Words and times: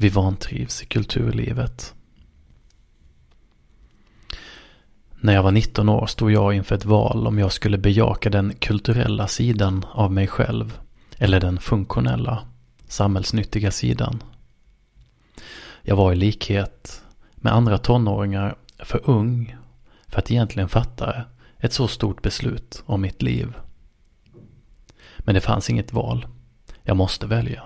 vi 0.00 0.08
vantrivs 0.08 0.82
i 0.82 0.86
kulturlivet. 0.86 1.94
När 5.20 5.34
jag 5.34 5.42
var 5.42 5.50
19 5.50 5.88
år 5.88 6.06
stod 6.06 6.30
jag 6.30 6.54
inför 6.54 6.74
ett 6.74 6.84
val 6.84 7.26
om 7.26 7.38
jag 7.38 7.52
skulle 7.52 7.78
bejaka 7.78 8.30
den 8.30 8.54
kulturella 8.54 9.28
sidan 9.28 9.86
av 9.92 10.12
mig 10.12 10.26
själv 10.26 10.78
eller 11.18 11.40
den 11.40 11.58
funktionella, 11.58 12.48
samhällsnyttiga 12.88 13.70
sidan. 13.70 14.22
Jag 15.82 15.96
var 15.96 16.12
i 16.12 16.16
likhet 16.16 17.02
med 17.34 17.52
andra 17.52 17.78
tonåringar 17.78 18.56
för 18.78 19.10
ung 19.10 19.56
för 20.08 20.18
att 20.18 20.30
egentligen 20.30 20.68
fatta 20.68 21.24
ett 21.58 21.72
så 21.72 21.88
stort 21.88 22.22
beslut 22.22 22.82
om 22.86 23.00
mitt 23.00 23.22
liv. 23.22 23.54
Men 25.18 25.34
det 25.34 25.40
fanns 25.40 25.70
inget 25.70 25.92
val. 25.92 26.26
Jag 26.82 26.96
måste 26.96 27.26
välja. 27.26 27.62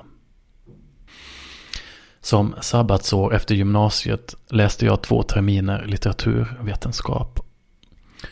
Som 2.24 2.54
sabbatsår 2.60 3.34
efter 3.34 3.54
gymnasiet 3.54 4.34
läste 4.48 4.86
jag 4.86 5.02
två 5.02 5.22
terminer 5.22 5.84
litteraturvetenskap. 5.86 7.40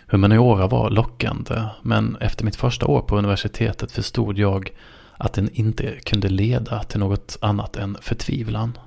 Humaniora 0.06 0.66
var 0.66 0.90
lockande, 0.90 1.64
men 1.82 2.16
efter 2.16 2.44
mitt 2.44 2.56
första 2.56 2.86
år 2.86 3.00
på 3.00 3.18
universitetet 3.18 3.92
förstod 3.92 4.38
jag 4.38 4.70
att 5.12 5.32
den 5.32 5.50
inte 5.52 6.00
kunde 6.00 6.28
leda 6.28 6.82
till 6.82 7.00
något 7.00 7.38
annat 7.40 7.76
än 7.76 7.96
förtvivlan. 8.00 8.78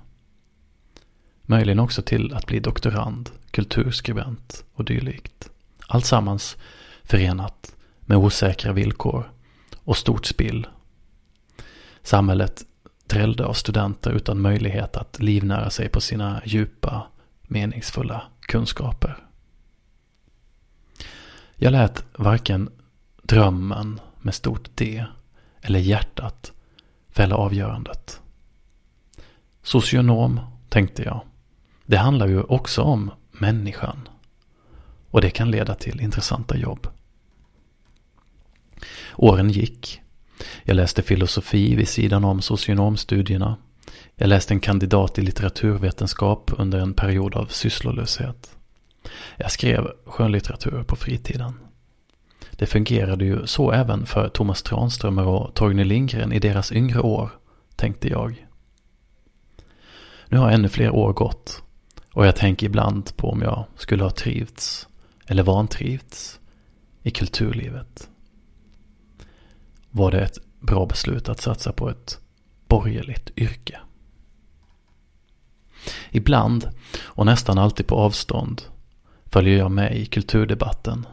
Möjligen 1.42 1.80
också 1.80 2.02
till 2.02 2.34
att 2.34 2.48
bli 2.48 2.60
doktorand, 2.60 3.30
kulturskribent 3.52 4.64
och 4.74 4.86
dylikt. 4.86 5.50
Alltsammans 5.88 6.58
förenat 7.04 7.76
med 8.00 8.18
osäkra 8.18 8.74
villkor 8.74 9.32
och 9.84 9.98
stort 9.98 10.26
spill. 10.26 10.68
Samhället 12.04 12.66
drällde 13.08 13.46
av 13.46 13.54
studenter 13.54 14.12
utan 14.12 14.42
möjlighet 14.42 14.98
att 14.98 15.20
livnära 15.20 15.70
sig 15.70 15.90
på 15.90 16.02
sina 16.02 16.42
djupa, 16.46 17.08
meningsfulla 17.42 18.24
kunskaper. 18.40 19.18
Jag 21.56 21.72
lät 21.72 22.04
varken 22.18 22.70
drömmen 23.24 24.00
med 24.22 24.34
stort 24.34 24.70
D 24.76 25.06
eller 25.62 25.80
hjärtat 25.80 26.52
fälla 27.10 27.36
avgörandet. 27.36 28.22
Socionom, 29.64 30.40
tänkte 30.70 31.04
jag. 31.04 31.22
Det 31.86 31.98
handlar 31.98 32.28
ju 32.28 32.42
också 32.42 32.82
om 32.82 33.12
människan. 33.32 34.08
Och 35.10 35.22
det 35.22 35.30
kan 35.30 35.52
leda 35.52 35.76
till 35.76 36.02
intressanta 36.02 36.58
jobb. 36.58 36.88
Åren 39.16 39.50
gick. 39.50 40.03
Jag 40.64 40.76
läste 40.76 41.02
filosofi 41.02 41.76
vid 41.76 41.88
sidan 41.88 42.24
om 42.24 42.42
socionomstudierna. 42.42 43.58
Jag 44.16 44.28
läste 44.30 44.54
en 44.54 44.60
kandidat 44.60 45.20
i 45.20 45.22
litteraturvetenskap 45.22 46.52
under 46.58 46.80
en 46.80 46.94
period 46.94 47.36
av 47.36 47.46
sysslolöshet. 47.46 48.56
Jag 49.38 49.52
skrev 49.52 49.88
skönlitteratur 50.06 50.84
på 50.84 50.96
fritiden. 50.96 51.54
Det 52.52 52.66
fungerade 52.66 53.26
ju 53.26 53.48
så 53.48 53.72
även 53.72 54.06
för 54.06 54.30
Thomas 54.30 54.64
Tranströmer 54.64 55.26
och 55.26 55.54
Torgny 55.54 55.84
Lindgren 55.84 56.34
i 56.34 56.40
deras 56.40 56.72
yngre 56.72 57.00
år, 57.00 57.30
tänkte 57.76 58.10
jag. 58.10 58.48
Nu 60.28 60.38
har 60.38 60.52
ännu 60.52 60.70
fler 60.70 60.90
år 60.90 61.14
gått 61.14 61.64
och 62.14 62.26
jag 62.26 62.36
tänker 62.36 62.66
ibland 62.66 63.18
på 63.18 63.30
om 63.30 63.42
jag 63.42 63.66
skulle 63.76 64.04
ha 64.04 64.12
trivts 64.12 64.88
eller 65.28 65.44
vantrivts 65.44 66.40
i 67.04 67.12
kulturlivet. 67.12 68.10
Var 69.90 70.12
det 70.12 70.22
ett 70.22 70.38
bra 70.64 70.86
beslut 70.86 71.30
att 71.30 71.42
satsa 71.42 71.72
på 71.72 71.90
ett 71.90 72.20
borgerligt 72.68 73.32
yrke? 73.36 73.80
Ibland, 76.12 76.70
och 77.04 77.26
nästan 77.26 77.58
alltid 77.58 77.88
på 77.88 77.96
avstånd, 77.96 78.62
följer 79.26 79.58
jag 79.58 79.72
med 79.72 79.98
i 79.98 80.06
kulturdebatten. 80.06 81.08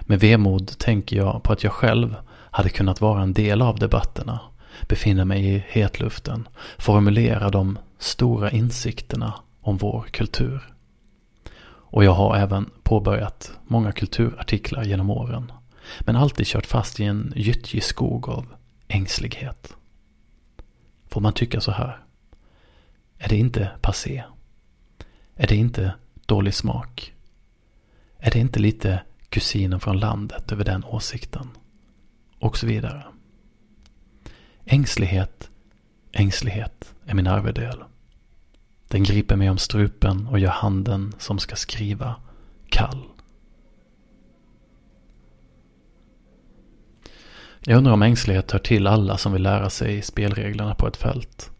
Med 0.00 0.20
vemod 0.20 0.78
tänker 0.78 1.16
jag 1.16 1.42
på 1.42 1.52
att 1.52 1.64
jag 1.64 1.72
själv 1.72 2.16
hade 2.28 2.68
kunnat 2.68 3.00
vara 3.00 3.22
en 3.22 3.32
del 3.32 3.62
av 3.62 3.78
debatterna, 3.78 4.40
befinna 4.88 5.24
mig 5.24 5.46
i 5.46 5.64
hetluften, 5.68 6.48
formulera 6.78 7.50
de 7.50 7.78
stora 7.98 8.50
insikterna 8.50 9.34
om 9.60 9.76
vår 9.76 10.02
kultur. 10.10 10.74
Och 11.92 12.04
jag 12.04 12.12
har 12.12 12.36
även 12.36 12.70
påbörjat 12.82 13.52
många 13.66 13.92
kulturartiklar 13.92 14.84
genom 14.84 15.10
åren. 15.10 15.52
Men 16.00 16.16
alltid 16.16 16.46
kört 16.46 16.66
fast 16.66 17.00
i 17.00 17.04
en 17.04 17.32
gyttjig 17.36 17.84
skog 17.84 18.28
av 18.28 18.46
ängslighet. 18.90 19.76
Får 21.08 21.20
man 21.20 21.32
tycka 21.32 21.60
så 21.60 21.72
här? 21.72 22.04
Är 23.18 23.28
det 23.28 23.36
inte 23.36 23.70
passé? 23.80 24.24
Är 25.34 25.46
det 25.46 25.56
inte 25.56 25.94
dålig 26.26 26.54
smak? 26.54 27.14
Är 28.18 28.30
det 28.30 28.38
inte 28.38 28.60
lite 28.60 29.02
kusinen 29.28 29.80
från 29.80 29.98
landet 29.98 30.52
över 30.52 30.64
den 30.64 30.84
åsikten? 30.84 31.48
Och 32.38 32.58
så 32.58 32.66
vidare. 32.66 33.04
Ängslighet, 34.64 35.50
ängslighet 36.12 36.94
är 37.06 37.14
min 37.14 37.26
arvedel. 37.26 37.84
Den 38.88 39.04
griper 39.04 39.36
mig 39.36 39.50
om 39.50 39.58
strupen 39.58 40.26
och 40.26 40.38
gör 40.38 40.50
handen 40.50 41.14
som 41.18 41.38
ska 41.38 41.56
skriva 41.56 42.16
kall. 42.68 43.04
Jag 47.64 47.78
undrar 47.78 47.92
om 47.92 48.02
ängslighet 48.02 48.50
hör 48.50 48.58
till 48.58 48.86
alla 48.86 49.16
som 49.16 49.32
vill 49.32 49.42
lära 49.42 49.70
sig 49.70 50.02
spelreglerna 50.02 50.74
på 50.74 50.86
ett 50.86 50.96
fält. 50.96 51.50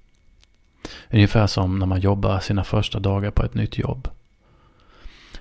Ungefär 1.10 1.46
som 1.46 1.78
när 1.78 1.86
man 1.86 2.00
jobbar 2.00 2.40
sina 2.40 2.64
första 2.64 2.98
dagar 2.98 3.30
på 3.30 3.44
ett 3.44 3.54
nytt 3.54 3.78
jobb. 3.78 4.08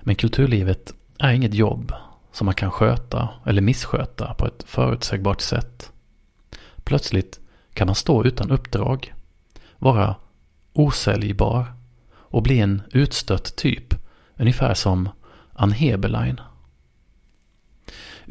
Men 0.01 0.15
kulturlivet 0.15 0.93
är 1.19 1.31
inget 1.31 1.53
jobb 1.53 1.93
som 2.31 2.45
man 2.45 2.55
kan 2.55 2.71
sköta 2.71 3.29
eller 3.45 3.61
missköta 3.61 4.33
på 4.33 4.45
ett 4.45 4.63
förutsägbart 4.67 5.41
sätt. 5.41 5.91
Plötsligt 6.83 7.39
kan 7.73 7.87
man 7.87 7.95
stå 7.95 8.25
utan 8.25 8.51
uppdrag, 8.51 9.13
vara 9.77 10.15
osäljbar 10.73 11.73
och 12.11 12.43
bli 12.43 12.59
en 12.59 12.81
utstött 12.91 13.55
typ, 13.55 13.93
ungefär 14.37 14.73
som 14.73 15.09
Ann 15.53 15.71
Heberlein. 15.71 16.41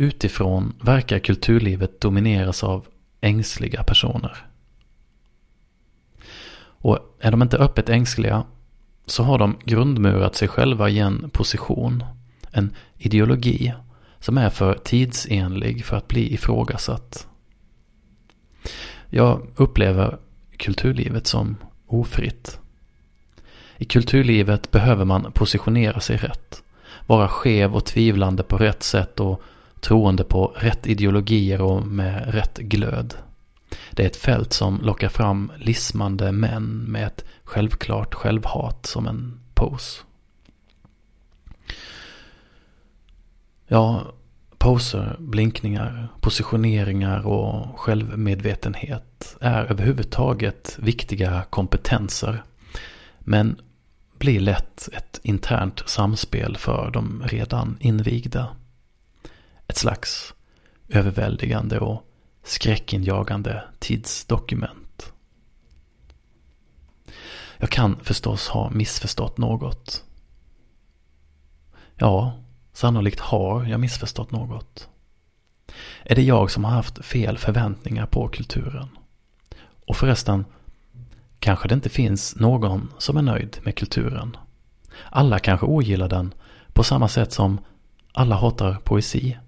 Utifrån 0.01 0.75
verkar 0.81 1.19
kulturlivet 1.19 2.01
domineras 2.01 2.65
av 2.65 2.87
ängsliga 3.21 3.83
personer. 3.83 4.47
Och 6.61 7.17
är 7.21 7.31
de 7.31 7.43
inte 7.43 7.57
öppet 7.57 7.89
ängsliga 7.89 8.45
så 9.07 9.23
har 9.23 9.39
de 9.39 9.59
grundmurat 9.65 10.35
sig 10.35 10.49
själva 10.49 10.89
i 10.89 10.99
en 10.99 11.31
position, 11.31 12.05
en 12.53 12.75
ideologi 12.99 13.75
som 14.21 14.39
är 14.39 14.51
för 14.51 14.75
tidsenlig 14.75 15.85
för 15.85 15.97
att 15.97 16.09
bli 16.09 16.35
ifrågasatt. 16.35 17.27
Jag 19.11 19.47
upplever 19.57 20.19
kulturlivet 20.57 21.27
som 21.27 21.57
ofritt. 21.87 22.61
I 23.77 23.85
kulturlivet 23.85 24.71
behöver 24.71 25.05
man 25.05 25.33
positionera 25.33 26.01
sig 26.01 26.17
rätt. 26.17 26.63
Vara 27.07 27.29
skev 27.29 27.75
och 27.75 27.85
tvivlande 27.85 28.43
på 28.43 28.59
rätt 28.59 28.83
sätt 28.83 29.21
och 29.21 29.43
troende 29.81 30.25
på 30.25 30.47
rätt 30.57 30.87
ideologier 30.87 31.61
och 31.61 31.87
med 31.87 32.35
rätt 32.35 32.59
glöd. 32.59 33.15
Det 33.91 34.03
är 34.03 34.07
ett 34.07 34.17
fält 34.17 34.53
som 34.53 34.81
lockar 34.83 35.09
fram 35.09 35.53
lismande 35.57 36.33
män 36.33 36.85
med 36.89 37.07
ett 37.07 37.25
självklart 37.45 38.15
självhat 38.15 38.87
som 38.87 39.07
en 39.07 39.41
pose. 39.55 40.03
Ja, 43.67 44.13
poser, 44.59 45.17
blinkningar, 45.19 46.09
positioneringar 46.21 47.27
och 47.27 47.81
självmedvetenhet 47.81 49.37
är 49.41 49.65
överhuvudtaget 49.65 50.77
viktiga 50.79 51.45
kompetenser. 51.51 52.43
Men 53.19 53.61
blir 54.19 54.41
lätt 54.41 54.89
ett 54.93 55.21
internt 55.23 55.83
samspel 55.87 56.57
för 56.57 56.91
de 56.91 57.23
redan 57.27 57.77
invigda. 57.81 58.49
Ett 59.69 59.77
slags 59.77 60.35
överväldigande 60.89 61.79
och 61.79 62.03
skräckinjagande 62.43 63.65
tidsdokument. 63.79 65.13
Jag 67.59 67.71
kan 67.71 67.97
förstås 68.03 68.49
ha 68.49 68.71
missförstått 68.71 69.39
något. 69.39 70.05
Ja, 71.97 72.33
sannolikt 72.73 73.21
har 73.21 73.65
jag 73.65 73.81
missförstått 73.81 74.31
något. 74.31 74.89
Är 76.03 76.15
det 76.15 76.23
jag 76.23 76.51
som 76.51 76.65
har 76.65 76.73
haft 76.73 77.05
fel 77.05 77.39
förväntningar 77.39 78.07
på 78.07 78.29
kulturen? 78.29 78.89
Och 79.87 79.97
förresten, 79.97 80.45
kanske 81.39 81.69
det 81.69 81.75
inte 81.75 81.89
finns 81.89 82.37
någon 82.37 82.93
som 82.99 83.17
är 83.17 83.23
nöjd 83.23 83.59
med 83.63 83.77
kulturen. 83.77 84.37
Alla 85.11 85.39
kanske 85.39 85.67
ogillar 85.67 86.09
den 86.09 86.35
på 86.73 86.85
samma 86.85 87.09
sätt 87.09 87.33
som 87.33 87.61
alla 88.13 88.35
hatar 88.35 88.75
poesi. 88.85 89.39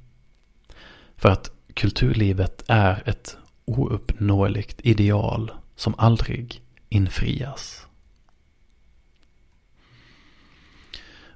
För 1.20 1.28
att 1.28 1.50
kulturlivet 1.74 2.64
är 2.68 3.02
ett 3.08 3.36
ouppnåeligt 3.64 4.80
ideal 4.80 5.52
som 5.76 5.94
aldrig 5.98 6.62
infrias. 6.88 7.86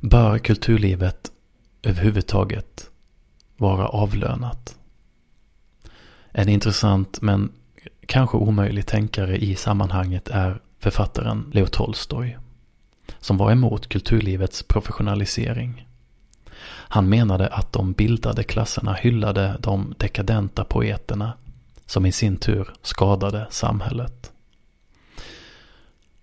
Bör 0.00 0.38
kulturlivet 0.38 1.32
överhuvudtaget 1.82 2.90
vara 3.56 3.88
avlönat? 3.88 4.76
En 6.32 6.48
intressant 6.48 7.20
men 7.22 7.52
kanske 8.06 8.36
omöjlig 8.36 8.86
tänkare 8.86 9.36
i 9.36 9.56
sammanhanget 9.56 10.28
är 10.28 10.62
författaren 10.78 11.50
Leo 11.52 11.66
Tolstoj. 11.66 12.38
Som 13.20 13.36
var 13.36 13.52
emot 13.52 13.88
kulturlivets 13.88 14.62
professionalisering. 14.62 15.86
Han 16.66 17.08
menade 17.08 17.48
att 17.48 17.72
de 17.72 17.92
bildade 17.92 18.42
klasserna 18.42 18.94
hyllade 18.94 19.56
de 19.60 19.94
dekadenta 19.98 20.64
poeterna 20.64 21.32
som 21.86 22.06
i 22.06 22.12
sin 22.12 22.36
tur 22.36 22.68
skadade 22.82 23.46
samhället. 23.50 24.32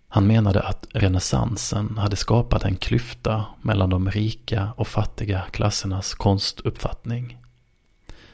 Han 0.07 0.27
menade 0.27 0.61
att 0.61 0.87
renässansen 0.93 1.97
hade 1.97 2.15
skapat 2.15 2.63
en 2.63 2.75
klyfta 2.75 3.45
mellan 3.61 3.89
de 3.89 4.11
rika 4.11 4.73
och 4.75 4.87
fattiga 4.87 5.41
klassernas 5.51 6.13
konstuppfattning. 6.13 7.37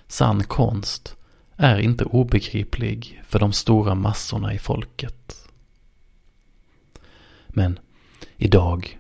Sann 0.08 0.44
konst 0.44 1.16
är 1.56 1.80
inte 1.80 2.06
obegriplig 2.06 3.24
för 3.28 3.40
de 3.40 3.54
stora 3.54 3.96
massorna 3.96 4.54
i 4.54 4.60
folket. 4.60 5.50
Men 7.48 7.80
idag 8.38 9.00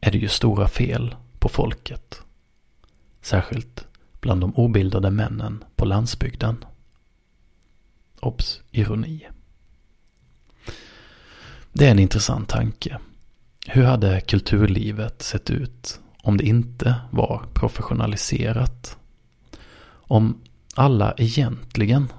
är 0.00 0.10
det 0.10 0.18
ju 0.18 0.28
stora 0.28 0.68
fel 0.68 1.14
på 1.38 1.48
folket. 1.48 2.22
Särskilt 3.26 3.86
bland 4.20 4.40
de 4.40 4.54
obildade 4.54 5.10
männen 5.10 5.64
på 5.76 5.84
landsbygden. 5.84 6.64
Obs! 8.20 8.60
Ironi. 8.70 9.26
Det 11.72 11.86
är 11.86 11.90
en 11.90 11.98
intressant 11.98 12.48
tanke. 12.48 12.98
Hur 13.66 13.84
hade 13.84 14.20
kulturlivet 14.20 15.22
sett 15.22 15.50
ut 15.50 16.00
om 16.22 16.36
det 16.36 16.44
inte 16.44 16.94
var 17.10 17.44
professionaliserat? 17.54 18.98
Om 19.88 20.40
alla 20.74 21.14
egentligen 21.16 22.12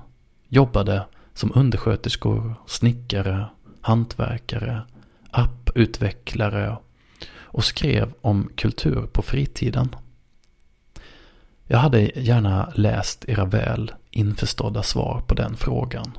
jobbade 0.48 1.06
som 1.34 1.52
undersköterskor, 1.56 2.56
snickare, 2.66 3.46
hantverkare, 3.82 4.82
apputvecklare 5.32 6.78
och 7.34 7.64
skrev 7.64 8.14
om 8.22 8.50
kultur 8.56 9.08
på 9.08 9.22
fritiden. 9.22 9.96
Jag 11.68 11.78
hade 11.78 12.02
gärna 12.02 12.72
läst 12.76 13.26
era 13.28 13.46
väl 13.46 13.92
införstådda 14.12 14.84
svar 14.84 15.22
på 15.28 15.34
den 15.34 15.58
frågan. 15.58 16.18